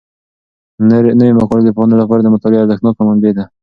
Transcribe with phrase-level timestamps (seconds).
[1.19, 3.45] نوي مقالې د پوهانو لپاره د مطالعې ارزښتناکه منبع ده.